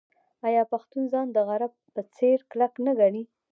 آیا 0.47 0.63
پښتون 0.71 1.03
ځان 1.13 1.27
د 1.31 1.37
غره 1.47 1.67
په 1.93 2.01
څیر 2.15 2.37
کلک 2.51 2.73
نه 2.85 2.91
ګڼي؟ 2.99 3.23